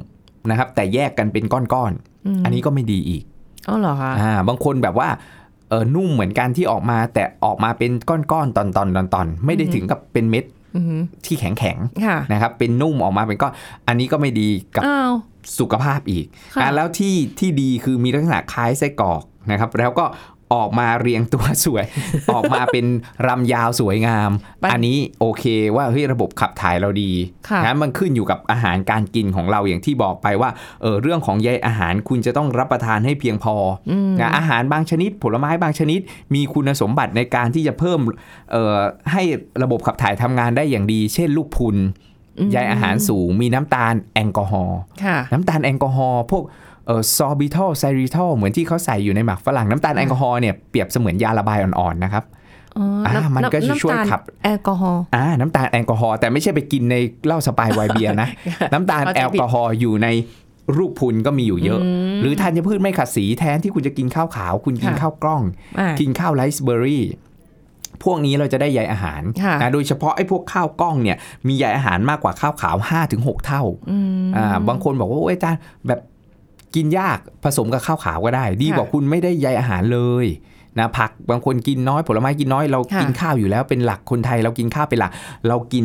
[0.50, 3.22] นะครับ แต่แยกกันเป็นก้อนๆอันนี้ก็ไม่ดีอีก
[3.68, 5.08] อ๋อเหรอคะอ่าบางคนแบบว่า
[5.68, 10.44] เออนุ่มเหมือนกันที่ออกมา แต่ออกมาเป็นก้อนๆตอนๆตอนๆไม่ได้ถึงกับเป็นเม็ด
[10.76, 13.52] อือหือที่แข็งๆค่ะนะครับ เป็นนุ่มออกมาเป็นก้อน
[13.88, 15.14] อันนี้ก็ไม่ดีกับอ้าว
[15.58, 20.04] สุขภาพอีกค่ะอะแล้วที่ที่ดีคือมีลักษณะคล้ายไส้กรอกนะครับ แล้วก็
[20.54, 21.84] ออกมาเรียงตัวสวย
[22.34, 22.86] ออกมาเป็น
[23.26, 24.30] รำยาวสวยงาม
[24.72, 25.44] อันนี้โอเค
[25.76, 27.12] ว่าเฮ้ยระบบขับถ่ายเราดี
[27.48, 30.50] ค่ะนะมันขึ้นอยู่กับอาหารการกินของเราอย่างที่บอกไปว่า
[30.82, 33.56] เออเรื่องของใยอาหารคุณจะต้องรับประทานให้เพียงพอ
[33.90, 36.00] อนะอาหารบางชนิด ผลไม้บางชนิด
[36.34, 37.98] มีคุณสมบัติในการที่จะเพิ่ม
[38.52, 38.78] เอ่อ
[39.12, 39.22] ให้
[39.62, 41.78] ระบบขับถ่ายทำงานได้อย่างดี เช่นลูกพรุน
[42.52, 46.42] ใยอาหารสูงมีน้ำตาลแอลกอฮอล์ค่ะน้ำตาลแอลกอฮอล์พวก
[46.86, 52.24] เอ่อ sorbitol xylitol เหมือนที่เขาใส่อยู่ในหมากฝรั่งน้ำตาลแอลกอฮอล์เนี่ยเปรียบเสมือนยาระบายอ่อนๆนะครับ
[52.78, 58.28] อ๋ออ่าน้ำมันก็จะช่วยน้ำตาลขับแอลกอฮอล์อ่าน้ำตาลแอลกอฮอล์แต่ไม่ใช่ไปกินในเหล้าสปายไวน์เบียร์นะ
[58.72, 60.08] น้ำตาลเข้าใจแอลกอฮอล์อยู่ใน
[60.76, 61.80] รูปพรุนก็มีอยู่เยอะ
[62.20, 65.42] หรือธัญพืชไม่ขัดสีแทนที่คุณจะกินข้าวขาว คุณกินค่ะข้าวกล้อง
[65.78, 67.04] อ่ากินข้าวไรซ์เบอร์รี่
[68.04, 71.16] พวกนี้เราจะได้ใยอาหารค่ะนะโดยเฉพาะไอ้พวกข้าวกล้องเนี่ย
[71.48, 72.76] มีใยอาหารมากกว่าข้าวขาว
[73.10, 76.00] 5-6 เท่าอืมอ่าบางคนบอกว่าโอ้ยอาจารย์แบบ
[76.76, 80.26] กินยากผสมกับข้าวขาวก็ได้ ดีค่ะกว่าคุณไม่ได้ใยอาหารเลย
[80.78, 85.12] นะผักบางคนกินน้อยผลไม้กินน้อยเราค่ะกินข้าวอยู่แล้วเป็นหลักคนไทย เรากินข้าวเป็นหลัก
[85.48, 85.84] เรากิน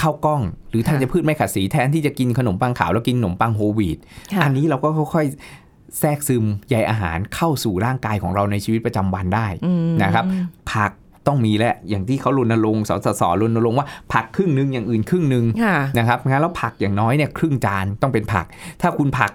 [0.00, 3.98] ข้าวกล้อง หรือธัญพืชไม่ขัดสีแทนที่จะกินขนมปังขาวเรากินขนมปังโฮลวีต
[4.32, 10.24] ค่ะอันนี้เราก็ค่อยๆแทรกซึมใยอาหารเข้าสู่ร่างกายของเราในชีวิตประจำวันได้อืมนะครับ
[10.72, 10.90] ผัก
[11.26, 18.46] ต้องมีแหละ อย่างที่เขารณรงค์สสสรณรงค์ว่าผักครึ่งหนึงอย่างอื่นครึ่งหนึงค่ะนะครับงั้นแล้วผักอย่างน้อยเนี่ยครึ่งจานต้องเป็นผัก
[18.82, 19.30] ถ้าคุณผัก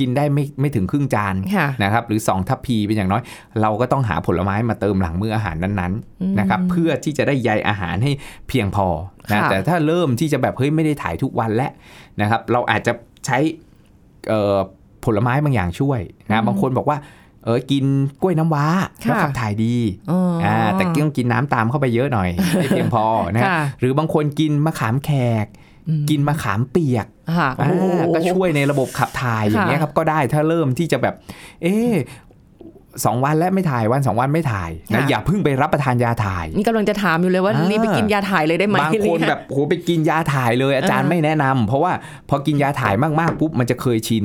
[0.00, 3.22] กินได้ไม่ไม่ถึงครึ่งจานค่ะนะครับหรือ 2 ทัพพีเป็นอย่างน้อย
[3.62, 8.12] เราก็ต้องหาผลไม้มาเติมหลังมื้ออาหารนั้นๆนะครับเพื่อที่จะได้ใยอาหารให้
[8.48, 8.86] เพียงพอ
[9.32, 11.70] นะค่ะแต่ถ้าเริ่มที่จะแบบเฮ้ยไม่ได้ถ่ายทุกวันแล้ว
[12.20, 12.92] นะครับ เราอาจจะ
[13.26, 13.38] ใช้
[14.28, 14.56] เอ่อ
[15.04, 16.98] ผลไม้บางอย่างช่วยนะบางคนบอกว่า
[17.44, 17.84] เออกิน
[18.22, 18.66] กล้วยน้ำว้า
[19.04, 19.74] ค่ะแล้วขับถ่ายดี
[20.10, 23.04] อ๋ออ่อ่าแต่ต้องกินน้ำตามเข้าไปเยอะหน่อยไม่เพียงพอ
[23.34, 25.10] นะค่ะหรือบางคนกินมะขามแข
[25.44, 25.65] กอืม
[26.10, 27.06] กินมะขามเปียก
[27.38, 31.14] ค่ะอ่าโอ้โหก็ช่วยในระบบขับถ่ายอย่างเงี้ยครับก็ได้ถ้าเริ่มที่จะแบบ
[31.62, 31.94] เอ๊ะ
[33.04, 41.92] สองวันแล้วไม่ถ่ายวันสองวันไม่ถ่ายนะค่ะอย่าเพิ่งไปรับประทานยาถ่าย นี่กำลังจะถามอยู่เลยว่าอ่ารีบไปกินยาถ่ายเลยได้ไหมบางคนแบบโหไปกินยาถ่ายเลยอาจารย์อ่าไม่แนะนำเพราะว่า
[42.28, 44.24] พอกินยาถ่ายมากๆปุ๊บมันจะเคยชิน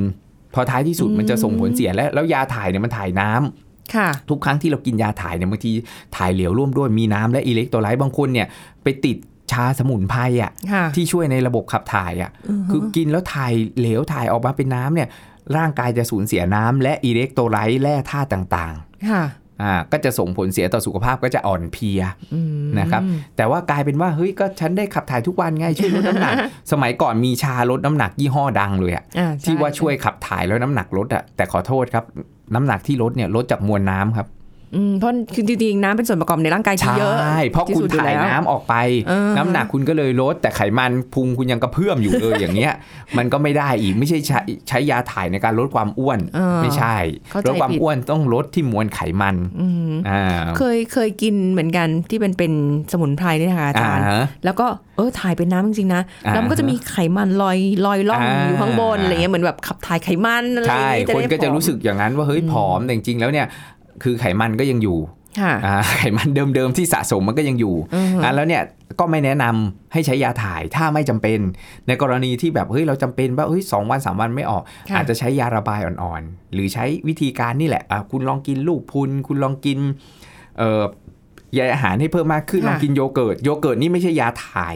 [0.54, 5.72] พอท้ายที่สุดอืมมันจะส่งผลเสียและแล้วยาถ่ายเนี่ยมันถ่ายน้ำค่ะทุกครั้งที่เรากินยาถ่ายเนี่ยบางที
[6.16, 8.46] ถ่ายเหลวร่วมด้วยมีน้ำและอิเล็กโทรไลต์บางคนเนี่ย
[8.82, 9.16] ไปติด
[9.52, 12.30] ชาสมุนไพรอะค่ะที่ช่วยในระบบขับถ่ายอะ
[12.70, 15.08] คือกินแล้วถ่ายเหลวถ่ายออกมาเป็นน้ำเนี่ย
[15.56, 18.74] ร่างกายจะสูญเสียน้ำและอิเล็กโทรไลต์แร่ธาตุต่าง
[19.10, 22.02] ค่ะๆอ่าก็จะส่งผลเสียต่อสุขภาพก็จะอ่อนเพลีย
[22.34, 23.02] อืมนะครับ
[23.36, 26.32] แต่ว่ากลายเป็นว่าเฮ้ยก็ฉันได้ขับถ่ายทุกวันไงช่วยลดน้ำหนัก
[26.72, 32.04] สมัยก่อนมีชาลดน้ำหนักยี่ห้อดังเลยอะอ่าที่ว่าใช่วยขับถ่ายแล้วน้ำหนักลดอะแต่ขอโทษครับ
[32.54, 34.41] น้ำหนักที่ลดเนี่ยลดจากมวลน้ำครับอืม
[34.98, 37.14] เพราะคือจริงๆน้ำเป็นส่วนประกอบในร่างกายที่ใช่เยอะ
[37.52, 38.74] เพราะที่คุณสุดถ่ายแล้วน้ำออกไป
[39.08, 42.72] เออน้ำหนักคุณก็เลยลดแต่ไขมันพุงคุณยังกระเพื่อมอยู่เลยอย่างเงี้ย
[43.18, 46.96] มันก็ไม่ได้อีกไม่ใช่ใช้ใช้ยาถ่ายในการลดความอ้วนเออไม่ใช่
[47.30, 50.22] เข้าใจลดความผิดอ้วนต้องลดที่มวลไขมันอืมอ่า
[50.58, 52.52] เคยเคยกินเหมือนกันที่เป็นเป็น
[52.92, 63.46] สมุนไพรนี่นะคะอาจารย์อ่าฮะแล้วก็เออถ่ายเป็นน้ำจริงๆนะอ่าแล้วมันก็จะมีไขมันลอยลอยล่องอ่าอยู่ข้างบนอะไรเงี้ยเหมือนแบบขับถ่ายไขมันอะไรอย่างใช่งี้คนได้ก็จะผอมรู้สึกอย่างนั้นว่าเฮ้ยผอมแต่จริงๆแล้วเนี่ย
[64.02, 64.98] คือไขมันก็ยังอยู่
[65.40, 68.62] ค่ะอ่าไขมันเดิมๆที่สะสมมันก็ยังอยู่อือฮึอ่าแล้วเนี่ย
[69.00, 71.38] ก็ไม่แนะนำให้ใช้ยาถ่ายถ้าไม่จำเป็น
[71.86, 79.78] ในกรณีที่แบบเฮ้ยเราจำเป็นว่าเฮ้ยสองวันสามวันไม่ออกค่ะอาจจะใช้ยาระบายอ่อนๆ หรือใช้วิธีการนี่แหละอะคุณลองกินลูกพรุน คุณลองกิน
[80.58, 80.82] เอ่อ
[81.54, 84.74] ใยอาหารให้เพิ่มมากขึ้นลองกินโยเกิร์ตโยเกิร์ตนี่ไม่ใช่ยาถ่าย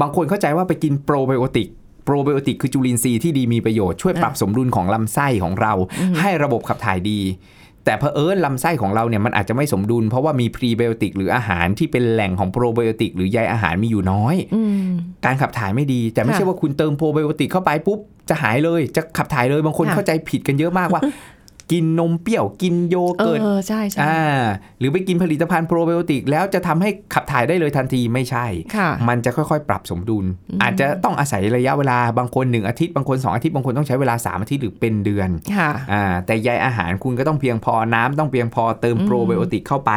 [0.00, 1.68] บางคนเข้าใจว่าไปกินโปรไบโอติก
[2.04, 5.72] โปรไบโอติกคือจุลินทรีย์ที่ดีมีประโยชน์ช่วยปรับสมดุลของลำไส้ของเรา
[6.20, 7.20] ให้ระบบขับถ่ายดี
[7.86, 14.88] แต่เผอิญลำไส้ของเราเนี่ยมันอาจจะไม่สมดุล เพราะว่ามีพรีไบโอติกหรืออาหารที่เป็นแหล่งของโปรไบโอติกหรือใยอาหารมีอยู่น้อยอืม
[15.24, 17.98] การขับถ่ายไม่ดี แต่ไม่ค่ะใช่ว่าคุณเติมโปรไบโอติกเข้าไปปุ๊บ
[18.30, 21.02] จะหายเลยจะขับถ่ายเลยบางคนค่ะเข้าใจผิดกันเยอะมากว่า
[21.72, 24.44] กินนมเปรี้ยวกินโยเอเกิร์ตอใช่ใช่อ่า
[24.78, 30.24] หรือไปกินผลิตภัณฑ์โปรไบโอติก แล้วจะทำให้ขับถ่ายได้เลยทันทีไม่ใช่ค่ะมันจะค่อยๆ ปรับสมดุล
[30.62, 39.92] อาจจะต้องอาศัยระยะเวลาบางคน 1 อาทิตย์บางคน 2 อาทิตย์บางคนต้องใช้เวลา 3 อาทิตย์หรือเป็นเดือนค่ะอ่าแต่ใยอาหารคุณก็ต้องเพียงพอน้ำต้องเพียงพอเติมอืมโปรไบโอติกเข้าไป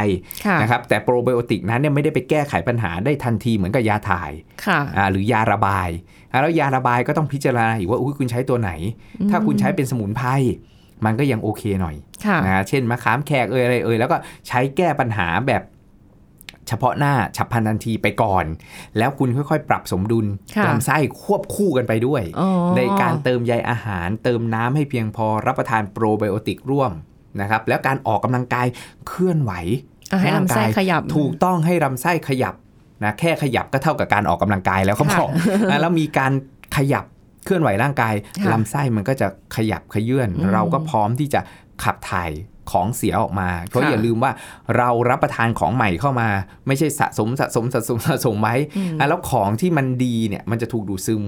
[0.45, 4.32] ค่ะนะครับแต่โปรไบโอติกนั้นเนี่ยไม่ได้ไปแก้ไขปัญหาได้ทันทีเหมือนกับยาถ่าย
[4.65, 5.89] ค่ะอ่าหรือยาระบาย
[6.32, 8.71] อ่าแล้วยาระบายก็ต้องพิจารณาอีกว่าอุ้ยคุณใช้ตัวไหน
[9.32, 10.29] ถ้าคุณใช้เป็นสมุนไพร
[11.05, 15.63] มันก็ยังโอเคหน่อยค่ะนะเช่นมะขามแขกเอ่ยอะไรเอ่ยแล้วก็ใช้แก้ปัญหาแบบ
[16.67, 18.45] เฉพาะหน้าฉับพลันทันทีไปก่อน
[18.97, 26.91] แล้วคุณค่อยๆ ปรับสมดุลค่ะลำไส้ควบคู่กันไปด้วยอ๋อในการเติมใยอาหาร เติมน้ำให้เพียงพอรับประทานโปรไบโอติกร่วม
[27.41, 28.67] นะครับแล้วการออกกำลังกาย
[29.07, 29.51] เคลื่อนไหว
[30.12, 32.55] อะให้ลำไส้ขยับ ถูกต้องให้ลำไส้ขยับ
[33.03, 35.31] นะแค่ขยับก็เท่ากับการออกกำลังกายแล้วเขาค่ะบอก
[35.71, 36.31] นะแล้วมีการ
[36.77, 37.05] ขยับ
[37.49, 41.41] เคลื่อนไหวร่างกายค่ะลำไส้มันก็จะขยับขยื่นอืมเราก็พร้อมที่จะ
[41.83, 42.31] ขับถ่าย
[42.71, 44.31] ของเสียออกมาเพราะค่ะอย่าลืมว่า
[44.77, 46.29] เรารับประทานของใหม่เข้ามา
[46.67, 48.55] ไม่ใช่สะสมสะสมสะสมสะสมไว้
[48.99, 51.23] อะแล้วของที่มันดีเนี่ยมันจะถูกดูดซึม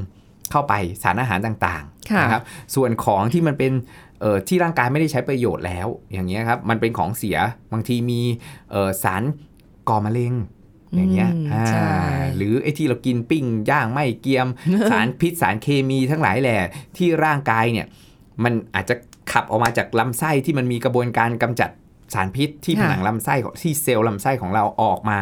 [0.51, 2.43] เข้าไปสารอาหารต่างค่ะๆนะครับ
[2.75, 3.71] ส่วนของที่มันเป็น
[4.21, 7.37] เอ่อที่ร่างกายไม่ได้ใช้ประโยชน์แล้ว อย่างเงี้ยครับมันเป็นของเสีย
[7.73, 8.21] บางทีมี
[8.71, 9.23] เอ่อสาร
[9.89, 10.33] ก่อมะเร็ง
[10.95, 11.91] อย่างเงี้ยอืมอ่าใช่
[12.35, 14.47] หรือไอ้ที่เรากินปิ้งย่างไม่เกรียม
[14.91, 16.59] สารพิษสารเคมีทั้งหลายแหละ
[16.97, 17.87] ที่ร่างกายเนี่ย
[18.43, 18.95] มันอาจจะ
[19.31, 21.69] ขับออกมาจากลำไส้ที่มันมีกระบวนการกำจัด
[22.13, 25.19] สารพิษที่ผค่ะนังลำไส้ของที่เซลล์ลำไส้ของเราออกมา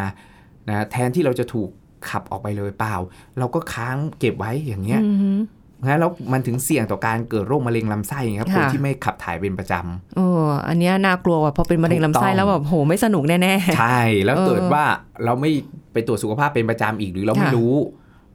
[0.69, 1.69] นะแทนที่เราจะถูก
[2.09, 2.95] ขับออกไปเลยเปล่า
[3.39, 5.39] เราก็ค้างเก็บไว้อย่างเงี้ยอือหือ
[5.85, 10.25] งั้นแล้วมันถึงเสี่ยงต่อการเกิดโรคมะเร็งลำไส้ครับคนค่ะที่ไม่ขับถ่ายเป็นประจำโอ้
[10.67, 14.83] อันเนี้ยน่ากลัวว่ะพอเป็นมะเร็งลำไส้ถูกต้องแล้วแบบโหไม่สนุกแน่ใช่แล้วเออเกิดว่า
[15.25, 15.51] เราไม่
[15.93, 17.75] ไปตรวจสุขภาพเป็นประจำอีกหรือเราไม่ค่ะรู้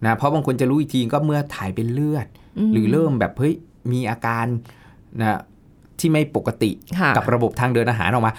[0.05, 2.27] นะเพราะบางคนจะรู้อีกทีก็เมื่อถ่ายเป็นเลือด
[2.69, 3.55] มหรือเริ่มแบบเฮ้ย
[3.93, 4.47] มีอาการ
[5.21, 5.41] นะ
[5.99, 8.33] ที่ไม่ปกติค่ะกับระบบทางเดินอาหารออกมา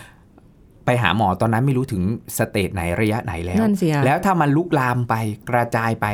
[0.86, 2.02] ไปหาหมอตอนนั้นไม่รู้ถึง
[2.38, 5.15] stage ไหนระยะไหนแล้วนั่นสิอะแล้วถ้ามันลุกลามไป
[5.50, 6.06] กระจายไป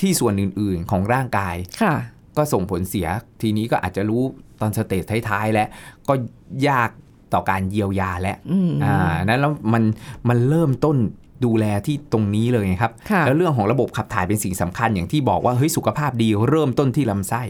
[0.00, 1.94] ที่ส่วนอื่น ๆ ของร่างกายค่ะ
[2.36, 3.06] ก็ส่งผลเสีย
[3.42, 4.22] ทีนี้ก็อาจจะรู้
[4.60, 5.68] ตอน stage ท้ายๆ แล้ว
[6.08, 6.14] ก็
[6.68, 6.90] ยาก
[7.34, 9.82] ต่อการเยียวยาแล้วอืมอ่านั้นแล้วมัน
[10.28, 10.96] มันเริ่มต้น
[11.44, 17.42] ดูแลที่ตรงนี้เลยไงครับค่ะแล้วเรื่องของระบบขับถ่ายเป็นสิ่งสำคัญอย่างที่บอกว่าเฮ้ยสุขภาพดีเริ่มต้นที่ลำไส้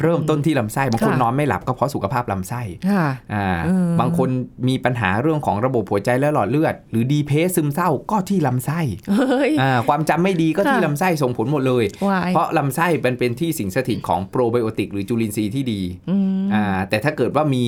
[0.00, 4.28] เริ่มต้นที่ลำไส้บางคนค่ะนอนไม่หลับก็เพราะสุขภาพลำไส้ค่ะอ่าอืมบางคน
[4.68, 17.64] มีปัญหาเรื่องของระบบหัวใจและหลอดเลือด หรือดีเพสซึมเศร้าก็ที่ลำไส้เฮ้ยอ่าความจำไม่ดีก็ที่ค่ะลำไส้ส่งผลหมดเลยวายเพราะลำไส้เป็นเป็นที่สิงสถิตของโปรไบโอติกหรือจุลินทรีย์ที่ดีอืมอ่าแต่ถ้าเกิดว่ามี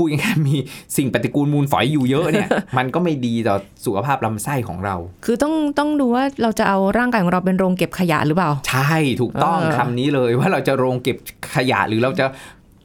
[0.00, 0.56] พพูดง่ายๆมี
[0.96, 11.16] สิ่งปฏิกูลมูลฝอยอยู่เยอะเนี่ย มันก็ไม่ดีต่อสุขภาพลำไส้ของเรา คือต้องต้องดูว่าเราจะเอาร่างกายของเราเป็นโรงเก็บขยะหรือเปล่า ใช่ถูกต้องเออคำนี้เลยว่าเราจะโรงเก็บ
[11.56, 12.26] ขยะหรือเราจะ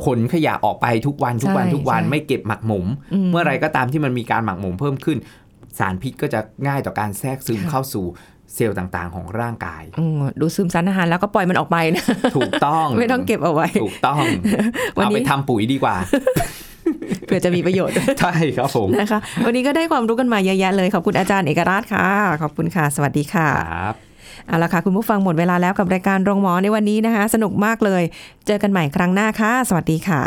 [0.05, 5.17] ขนขยะออกไปทุกวันทุกวันใช่ทุกวันใช่ไม่เก็บหมักหมมอืมเมื่อไรก็ตามที่มันมีการหมักหมมเพิ่มขึ้น
[5.79, 8.05] สารพิษก็จะง่ายต่อการแทรกซึมค่ะเข้าสู่
[8.53, 12.03] เซลล์ต่างๆ ของร่างกายอืมดูซึมซันอาหารแล้วก็ปล่อยมันออกไปนะ
[12.37, 14.23] ถูกต้อง ไม่ต้องเก็บเอาไว้ ถูกต้อง
[14.97, 15.95] วันนี้เอาไปทำปุ๋ยดีกว่า
[17.25, 22.07] เพื่อจะมีประโยชน์ ใช่ครับผมนะคะ วันนี้ก็ได้ความรู้กันมาเยอะแยะเลย ขอบคุณอาจารย์เอกราชค่ะ
[22.41, 23.95] ขอบคุณค่ะ สวัสดีค่ะครับ
[24.47, 28.03] เอาละค่ะ คุณผู้ฟังหมดเวลาแล้วกับรายการโรงหมอในวันนี้นะคะ สนุกมากเลย
[28.47, 30.21] เจอกันใหม่ครั้งหน้าค่ะ สวัสดีค่ะ